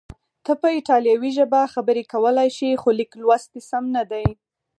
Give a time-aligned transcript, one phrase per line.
[0.45, 4.27] ته په ایټالوي ژبه خبرې کولای شې، خو لیک لوست دې سم نه دی.